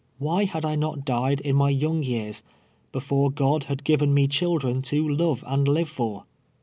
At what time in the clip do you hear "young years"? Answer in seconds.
1.69-2.41